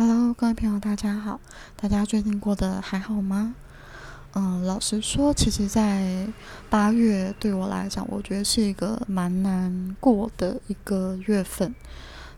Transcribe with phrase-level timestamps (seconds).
[0.00, 1.40] Hello，各位朋友，大家好！
[1.74, 3.56] 大家最近过得还好吗？
[4.32, 6.28] 嗯，老实说，其实，在
[6.70, 11.74] 八月对我来讲，我觉得是一个蛮难过的一个月份。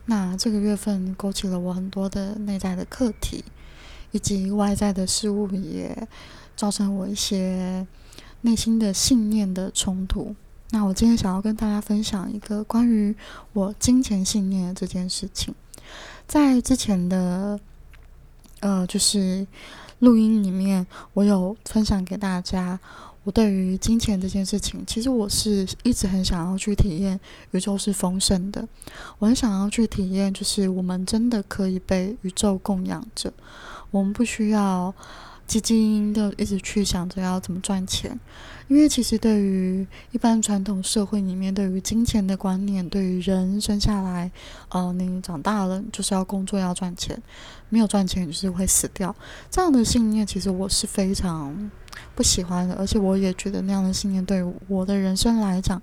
[0.05, 3.45] 那这个月份勾起了我很多的内在的课题，
[4.09, 6.07] 以及外在的事物，也
[6.55, 7.85] 造成我一些
[8.41, 10.35] 内心的信念的冲突。
[10.71, 13.15] 那我今天想要跟大家分享一个关于
[13.53, 15.53] 我金钱信念这件事情。
[16.31, 17.59] 在之前的
[18.61, 19.45] 呃，就是
[19.99, 22.79] 录音里面，我有分享给大家，
[23.25, 27.19] 我对于金钱这件事情，其实我是一直很想要去体验
[27.51, 28.65] 宇宙是丰盛的，
[29.19, 33.33] 我很想要去体验，就是我们真的可以被宇宙供养着，
[33.89, 34.95] 我们不需要。
[35.51, 38.17] 基金的一直去想着要怎么赚钱，
[38.69, 44.31] 因为其实对于一般传统社会里面，对于金钱的观念，对于人生下来，
[44.69, 47.21] 呃，你长大了就是要工作要赚钱，
[47.67, 49.13] 没有赚钱就是会死掉，
[49.49, 51.69] 这样的信念其实我是非常
[52.15, 55.81] 不喜欢的，而且我也觉得那样的信念对我的人生来讲，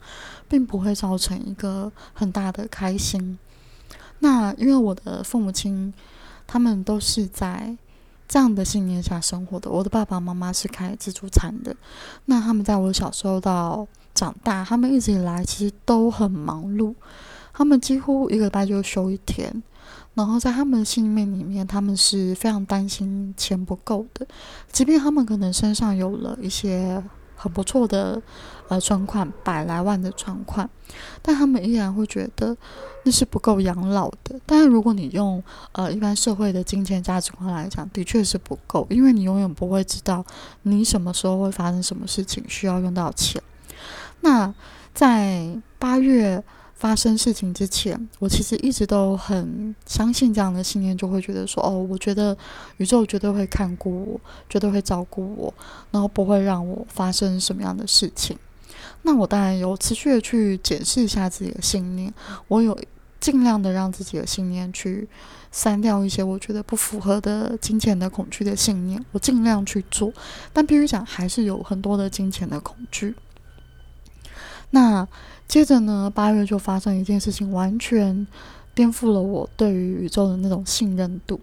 [0.48, 3.38] 并不会造成一个很大的开心。
[4.20, 5.92] 那因为我的父母亲，
[6.46, 7.76] 他们都是在。
[8.28, 11.74] 这样的信念下生活的，我的爸爸妈妈是开自助餐的。
[12.26, 16.94] 那他们在我小时候到长大，他们一直以来其实都很忙碌，
[17.54, 19.62] 他们几乎一个礼拜就休一天。
[20.14, 24.26] 然后在他们的信念里面，他们是非常担心钱不够的，
[24.70, 27.02] 即便他们可能身上有了一些。
[27.38, 28.20] 很不错的，
[28.68, 30.68] 呃，存款百来万的存款，
[31.22, 32.54] 但他们依然会觉得
[33.04, 34.38] 那是不够养老的。
[34.44, 40.24] 但是如果你用呃一般社会的金钱价值观来讲，的确是不够，因为你永远不会知道
[40.62, 43.40] 你什么时候会发生什么事情需要用到钱。
[44.20, 44.52] 那
[44.92, 46.42] 在八月。
[46.78, 52.36] 发生事情之前，我其实一直都很相信这样的信念，就会觉得说，哦，我觉得
[52.76, 55.52] 宇宙绝对会看顾我，绝对会照顾我，
[55.90, 58.38] 然后不会让我发生什么样的事情。
[59.02, 62.14] 那我当然有持续的去检视一下自己的信念，
[62.46, 62.78] 我有
[63.18, 65.08] 尽量的让自己的信念去
[65.50, 70.12] 删掉一些我觉得不符合的金钱的恐惧的信念，我尽量去做，
[70.52, 73.16] 但必须讲还是有很多的金钱的恐惧。
[74.70, 75.08] 那
[75.48, 78.26] 接着呢，八月就发生一件事情，完全
[78.74, 81.40] 颠覆了我对于宇宙的那种信任度。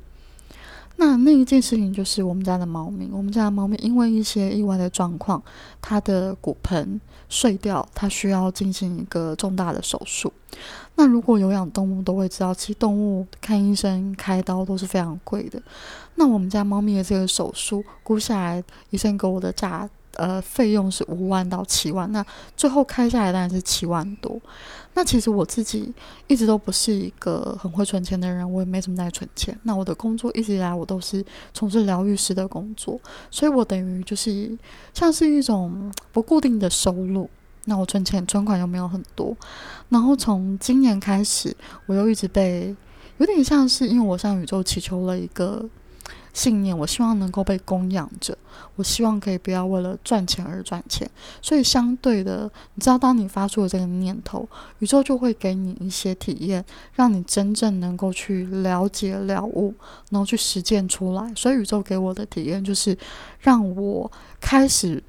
[0.97, 5.43] 那那一件事情就是我们家的猫咪，我们家的猫咪因为一些意外的状况，
[5.81, 10.31] 它的骨盆碎掉，它需要进行一个重大的手术。
[10.95, 15.61] 那如果有养动物都会知道，其实动物看医生开刀都是非常贵的。
[16.13, 19.89] 那我们家猫咪的这个手术估下来，医生给我的价。
[20.15, 24.39] 呃，费用是五万到七万，那最后开下来当然是七万多。
[24.93, 25.93] 那其实我自己
[26.27, 29.57] 一直都不是一个很会存钱的人，我也没怎么在存钱。
[29.63, 32.99] 那我的工作一直以来我都是从事疗愈师的工作，
[33.29, 34.57] 所以我等于就是
[34.93, 37.29] 像是一种不固定的收入。
[37.65, 39.35] 那我存钱存款又没有很多，
[39.89, 41.55] 然后从今年开始，
[41.87, 42.75] 我又一直被
[43.17, 45.67] 有点像是因为我向宇宙祈求了一个。
[46.35, 48.37] 信念，我希望能够被供养着。
[48.75, 51.09] 我希望可以不要为了赚钱而赚钱。
[51.41, 54.47] 所以，相对的，你知道，当你发出了这个念头，
[54.79, 56.63] 宇宙就会给你一些体验，
[56.93, 59.73] 让你真正能够去了解、了悟，
[60.09, 61.33] 然后去实践出来。
[61.35, 62.97] 所以，宇宙给我的体验就是
[63.39, 65.01] 让我开始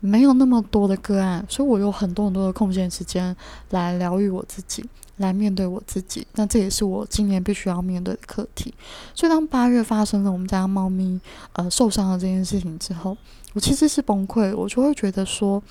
[0.00, 3.34] 没有那么多的个案，所以我有很多很多的空闲时间
[3.70, 4.84] 来疗愈我自己。
[5.18, 8.74] 来面对我自己，那这也是我今年必须要面对的课题。
[9.14, 11.18] 所以，当八月发生了我们家猫咪
[11.54, 13.16] 呃受伤了这件事情之后，
[13.54, 15.62] 我其实是崩溃，我就会觉得说，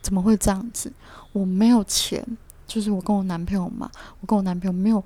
[0.00, 0.92] 怎么会这样子？
[1.32, 2.24] 我没有钱，
[2.64, 3.90] 就是我跟我男朋友嘛，
[4.20, 5.04] 我跟我男朋友没有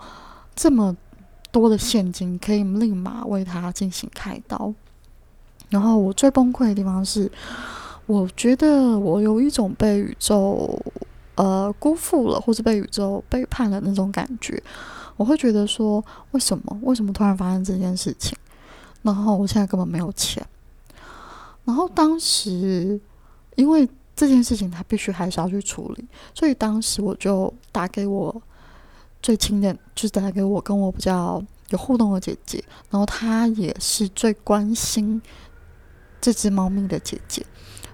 [0.55, 0.95] 这么
[1.51, 4.75] 多的现金可以立马为他进行开刀。
[5.71, 7.33] 然后，我最崩溃的地方是，
[8.11, 10.79] 我觉得我有一种被宇宙。
[11.37, 14.63] 呃，辜负了，或是被宇宙背叛了那种感觉，
[15.17, 16.79] 我会觉得说，为什么？
[16.83, 18.37] 为什么突然发生这件事情？
[19.01, 20.47] 然后我现在根本没有钱。
[21.65, 23.01] 然后当时，
[23.55, 28.43] 因为这件事情他必须还是要去处理，所以当时我就打给我
[29.23, 35.23] 最亲的，就是打给我跟我比较有互动的姐姐，然后她也是最关心
[36.21, 37.47] 这只猫咪的姐姐。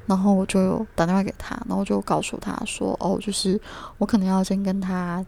[0.07, 3.61] 然后我就打电话给他，然后就告诉他说：“哦，就是
[3.99, 5.25] 我可能要先跟他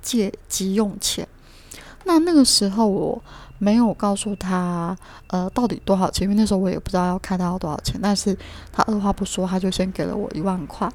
[0.00, 1.26] 借急用钱。
[2.04, 3.22] 那那个时候我
[3.58, 4.96] 没有告诉他，
[5.28, 7.98] 呃，到底多少钱，因为那时候我也不知道要开他要多少钱。
[8.02, 8.36] 但是
[8.72, 10.90] 他二话不说，他就先给了我一万块。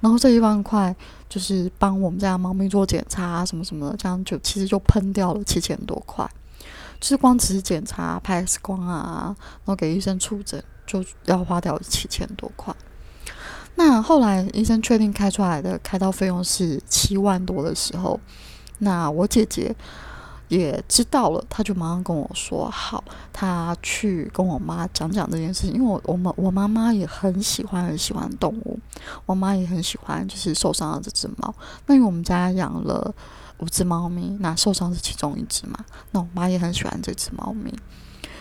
[0.00, 0.94] 然后这一万块
[1.28, 6.28] 就是帮我们家猫咪做检查，什么什么的，这样就其实就喷掉了七千多块。
[7.02, 12.72] 就是光只是检查、拍 X 光啊，然后给医生出诊，就要花掉七千多块。
[13.74, 18.20] 那后来医生确定开出来的开刀费用是七万多的时候，
[18.78, 19.74] 那我姐姐
[20.46, 23.02] 也知道了，她就马上跟我说：“好，
[23.32, 28.78] 她去跟我妈讲讲这件事情。”因为我我们我妈妈也很喜欢很喜欢动物，
[29.26, 31.52] 我妈也很喜欢就是受伤的这只猫。
[31.86, 33.12] 那因为我们家养了
[33.62, 37.72] 五只猫咪，那受伤是其中一只嘛，那我妈也很喜欢这只猫咪。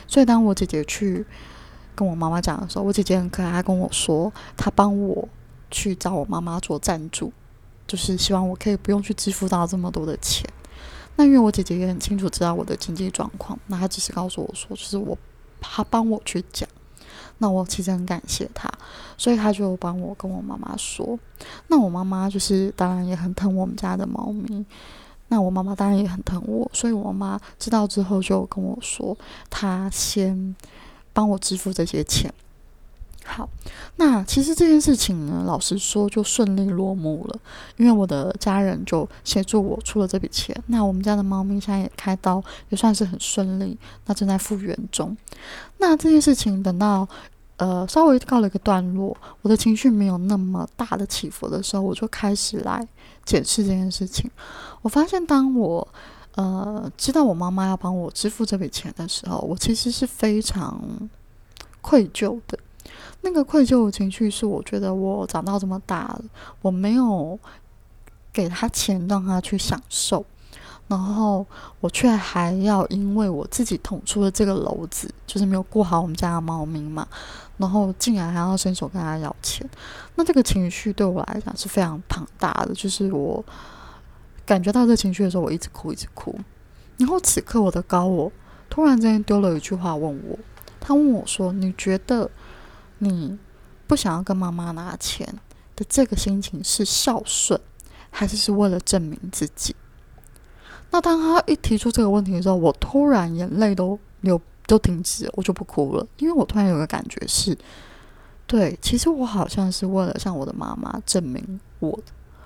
[0.05, 1.25] 所以当我姐姐去。
[1.93, 5.27] 跟我妈妈讲的时候，我姐姐很可爱，她跟我说，她帮我
[5.69, 7.31] 去找我妈妈做赞助，
[7.85, 10.49] 就是希望我可以不用去支付到这么多的钱。
[11.17, 15.15] 那因为我姐姐也很清楚知道我的经济状况，那她只是告诉我说，就是我
[15.59, 16.67] 她帮我去讲，
[17.39, 18.71] 那我其实很感谢她，
[19.17, 21.19] 所以她就帮我跟我妈妈说。
[21.67, 24.65] 那我妈妈就是当然也很疼我们家的猫咪，
[25.31, 29.17] 那我妈妈当然也很疼我，所以我妈知道之后就跟我说，
[29.49, 30.55] 她先。
[31.13, 32.33] 帮我支付这些钱。
[33.25, 33.49] 好，
[33.97, 37.37] 那其实这件事情呢，老实说就顺利落幕了，
[37.75, 40.55] 因为我的家人就协助我出了这笔钱。
[40.67, 45.15] 那我们家的猫咪现在也开刀，也算是很顺利，那正在复原中。
[45.79, 47.05] 那这件事情等到
[47.61, 52.87] 呃稍微告了一个段落，我的情绪没有那么大的起伏的时候，我就开始来
[53.23, 54.29] 检视这件事情。
[54.81, 55.87] 我发现当我
[56.33, 60.81] 呃，知道我妈妈要帮我支付这笔钱的时候，我其实是非常
[61.81, 62.57] 愧疚的。
[63.21, 66.23] 那个愧疚的情绪是，我觉得我长到这么大了，
[66.63, 67.37] 我没有
[68.33, 70.25] 给他钱让他去享受，
[70.91, 71.45] 然后
[71.79, 77.07] 我却还要因为我自己捅出了这个篓子，就是没有顾好我们家的猫咪嘛，
[77.57, 79.67] 然后竟然还要伸手跟他要钱。
[80.15, 83.43] 那这个情绪对我来讲是非常庞大的，就是我。
[84.43, 86.37] 感觉到这情绪的时候，我一直哭，一直哭。
[86.97, 88.29] 然后此刻，我的高我
[88.69, 90.37] 突然之间丢了一句话问我
[90.81, 92.29] ：“他问我说，你觉得
[92.97, 93.37] 你
[93.87, 95.25] 不想要跟妈妈拿钱
[95.73, 97.61] 的这个心情是孝顺，
[98.09, 99.73] 还是是为了证明自己？”
[100.91, 107.57] 那当他一提出这个问题的时候，我突然眼泪都流，都停止了，我就不哭了，因为我突然有个感觉是：
[108.45, 111.97] 对，其实我好像是为了向我的妈妈证明我。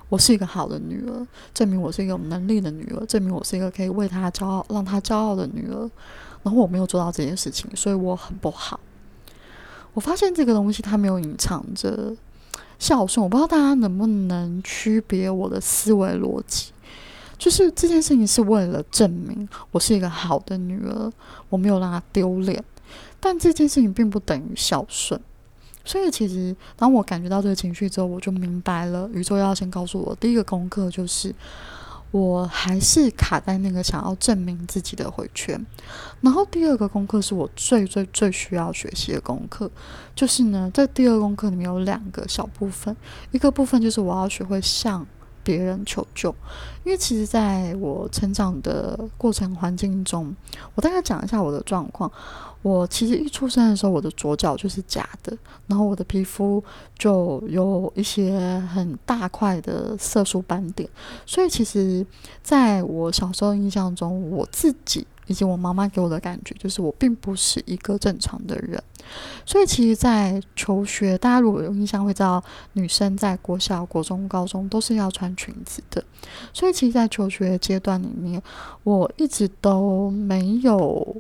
[0.07, 5.89] 我是一个好的女儿，证明我是一个有能力的女儿，证明我是一个可以为她骄傲、让她骄傲的女儿。
[6.44, 8.80] 然后我没有做到这件事情，所以我很不好。
[9.95, 12.15] 我发现这个东西它没有隐藏着
[12.77, 16.71] 孝顺，我不知道大家能不能区别我的思维逻辑。
[17.38, 21.12] 就是这件事情是为了证明我是一个好的女儿，
[21.50, 22.64] 我没有让她丢脸，
[23.20, 25.20] 但这件事情并不等于孝顺。
[25.88, 31.32] 所以，其实当我感觉到这个情绪之后，我就明白了，宇宙要先告诉我，第一个功课就是，
[32.10, 35.64] 我还是卡在那个想要证明自己的回圈。
[36.22, 39.70] 然后，第二个功课是我最最最需要学习的功课，
[40.16, 42.98] 就是呢，在第二功课里面有两个小部分，
[43.30, 45.06] 一个部分就是我要学会向
[45.45, 46.33] 别人求救，
[46.83, 50.36] 因为其实在我成长的过程环境中，
[50.74, 52.12] 我大概讲一下我的状况。
[52.63, 55.38] 我其实一出生的时候，我的左脚就是假的，
[55.68, 56.63] 然后我的皮肤
[56.97, 60.89] 就有一些很大块的色素斑点，
[61.27, 62.03] 所以其实
[62.41, 68.82] 在我小时候印象中，我自己以及我妈妈给我的感觉，就是我并不是一个正常的人。
[69.46, 76.03] 所以其实，在求学，大家如果有印象会知道，女生在国小、国中、高中都是要穿裙子的。
[76.53, 78.41] 所以其实，在求学阶段里面，
[78.84, 81.15] 我一直都没有。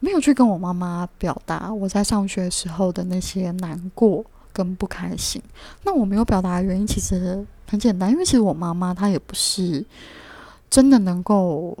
[0.00, 5.42] 没有去跟我妈妈表达我在上学时候的那些难过跟不开心。
[5.82, 9.84] 那我没有表达的原因其实很简单，因为其实我妈妈她也不是
[10.70, 11.76] 真的能够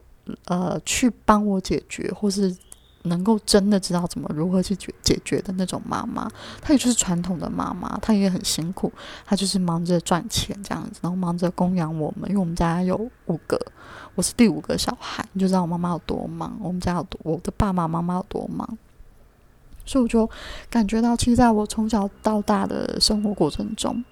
[0.46, 2.56] 呃去帮我解决，或是。
[3.04, 6.30] 能够真的知道怎么如何去解解决的那种妈妈，
[6.60, 8.92] 她也就是传统的妈妈，她也很辛苦，
[9.24, 13.58] 她就是忙着赚钱这样子，然后忙着供养我们，因为我们家有五个，
[14.16, 18.76] 我是第五个小孩，你就知道我妈妈有多忙，我们家有多，我的爸爸妈妈有多忙，
[19.86, 20.28] 所以我就
[20.68, 24.04] 感觉到，其实在我从小到大的生活过程中，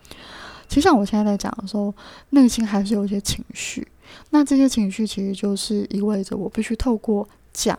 [0.69, 1.93] 其实像我现在在讲的时候，
[2.31, 3.87] 内心还是有一些情绪，
[4.31, 7.77] 那这些情绪其实就是意味着我必须透过讲。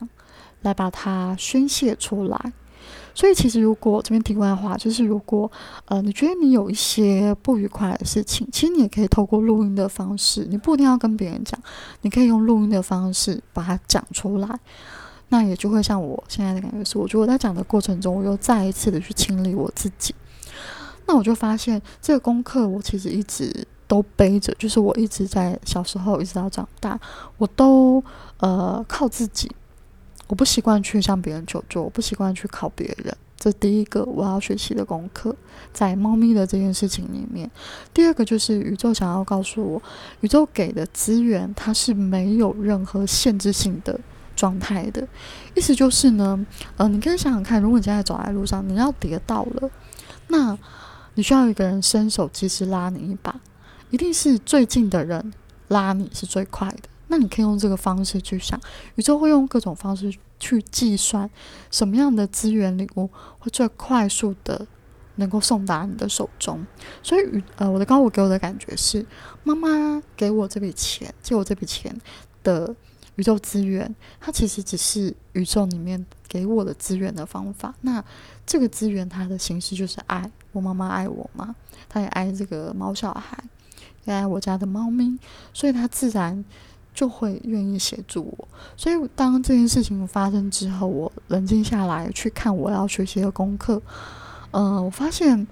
[0.63, 2.53] 来把它宣泄出来，
[3.13, 5.49] 所以其实如果这边题外话，就是如果
[5.85, 11.61] 呃你觉得你有一些不愉快的事情，其实你也可以透过录音的方式，你不一定要跟别人讲，
[12.01, 14.59] 你可以用录音的方式把它讲出来，
[15.29, 20.15] 那也就会像我现在的感觉是，我觉得我在讲的过程中，我又再一次的去清理我自己，
[21.05, 26.99] 那我就发现这个功课我其实一直都背着，就是我一直在小时候一直到长大，
[27.37, 28.03] 我都
[28.39, 29.51] 呃靠自己。
[30.27, 33.15] 我不习惯去向别人求助，我不习惯去靠别人。
[33.39, 35.33] 这第一个我要学习的功课，
[35.71, 37.49] 在猫咪的这件事情里面。
[37.93, 39.81] 第二个就是宇宙想要告诉我，
[40.21, 43.97] 宇宙给的资源它是没有任何限制性的
[44.35, 45.07] 状态的。
[45.55, 49.69] 意思就是呢，呃，你可以想想看，如果你现在走在路上，你要跌倒了，
[50.27, 50.57] 那
[51.13, 53.39] 你需要一个人伸手及时拉你一把，
[53.89, 55.33] 一定是最近的人
[55.69, 56.83] 拉你是最快的。
[57.07, 58.59] 那你可以用这个方式去想，
[58.95, 61.29] 宇宙会用各种方式去计算
[61.71, 64.67] 什么样的资源礼物会最快速的
[65.15, 66.65] 能够送达你的手中。
[67.01, 69.05] 所以，宇呃，我的高我给我的感觉是，
[69.43, 71.95] 妈妈给我这笔钱，借我这笔钱
[72.43, 72.75] 的
[73.15, 77.73] 宇宙资源，它其实只是宇宙里面给我的资源的方法。
[77.81, 78.03] 那
[78.45, 81.55] 这个资源它的形式就是爱，我妈妈爱我嘛，
[81.87, 83.41] 她也爱这个猫小孩，
[84.07, 85.19] 也爱我家的猫咪，
[85.53, 86.43] 所以它自然。
[86.97, 93.79] 就会愿意协助我，所以当这件事情发生之后，我冷静下来去看我要学习的功课。
[94.49, 95.47] 嗯，我发现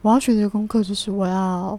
[0.00, 1.78] 我要学习的功课就是我要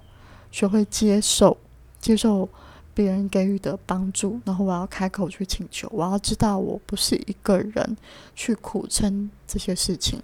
[0.51, 1.57] 学会接受，
[2.00, 2.48] 接受
[2.93, 5.89] 别人给予的帮助，然后我要开口去请求。
[5.91, 7.98] 我要知道我不是一个人
[8.36, 10.22] 去苦撑这些事情。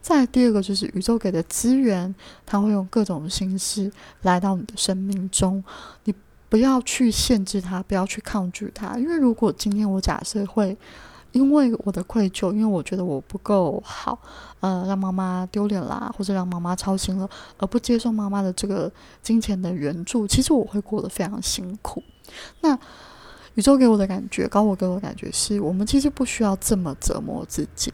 [0.00, 2.14] 再第二个就是宇宙给的资源，
[2.44, 3.90] 它会用各种形式
[4.22, 5.62] 来到你的生命中，
[6.04, 6.14] 你。
[6.50, 10.76] 不要去限制他，不要去抗拒他，因为如果今天我假设会
[11.30, 14.18] 因为我的愧疚，因为我觉得我不够好，
[14.58, 18.90] 呃，让妈妈丢脸啦，或者让妈妈操心了，而不接受妈妈的这个
[19.22, 22.02] 金钱的援助，其实我会过得非常辛苦。
[22.62, 22.76] 那
[23.54, 27.92] 宇宙给我的感觉，高我给我的感觉是，我们其实不需要这么折磨自己，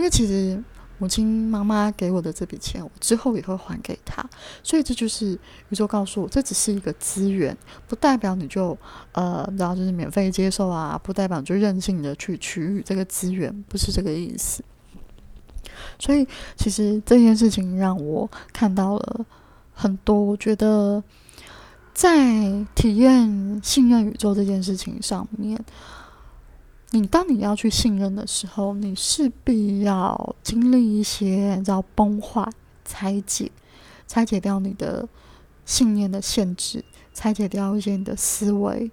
[0.00, 0.60] 因为其实。
[1.02, 4.22] 母亲妈妈给我的这笔钱，我之后也会还给他，
[4.62, 5.32] 所以这就是
[5.70, 7.56] 宇宙告诉我，这只是一个资源，
[7.88, 8.76] 不代表你就
[9.12, 14.62] 呃，然后就是免费接受啊，不代表就任性的去取予这个资源，不是这个意思。
[15.98, 19.24] 所以其实这件事情让我看到了
[19.72, 21.02] 很多，我觉得
[21.94, 25.58] 在体验信任宇宙这件事情上面。
[26.92, 32.44] 你当你要去信任的时候，你势必要经历一些叫崩坏、
[32.84, 33.48] 拆解、
[34.08, 35.08] 拆解掉你的
[35.64, 38.90] 信念的限制，拆解掉一些你的思维。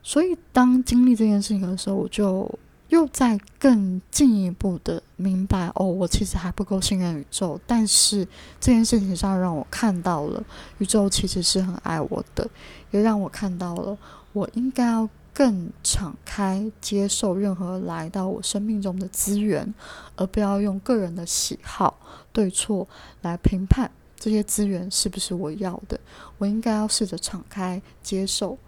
[0.00, 2.48] 所以，当经历这件事情的时候，我就
[2.88, 7.60] 又在更进一步的明白：哦，我其实还不够信任宇宙。
[7.66, 8.24] 但是
[8.60, 10.40] 这件事情上让我看到了
[10.78, 12.48] 宇宙其实是很爱我的，
[12.92, 13.98] 也让我看到了
[14.32, 15.08] 我应该要。
[15.38, 19.72] 更敞开接受任何来到我生命中的资源，
[20.16, 21.96] 而不要用个人的喜好、
[22.32, 22.88] 对错
[23.22, 26.00] 来评判这些资源是不是我要的。
[26.38, 28.58] 我应该要试着敞开接受，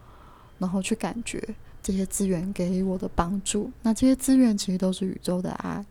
[0.59, 1.43] 然后去感觉
[1.83, 3.73] 这些资源给予我的帮助。
[3.83, 5.85] 那这些资源其实都是宇宙的爱。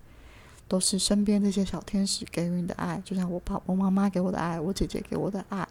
[0.69, 5.67] 都是身边这些小天使给予你的爱，就像我爸、我妈妈给我的爱，我姐姐给我的爱。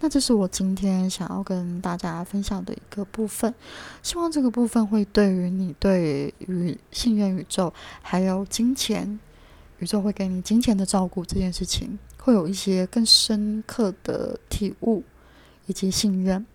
[0.00, 3.54] 那这是我今天想要跟大家分享的一个部分。
[4.02, 9.20] 希望这个部分会对于你对于信任宇宙，还有金钱，
[9.78, 15.04] 宇宙会给你金钱的照顾这件事情，会有一些更深刻的体悟
[15.66, 16.46] 以及信任。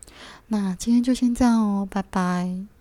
[0.48, 2.66] 那今天就先这样哦，拜拜。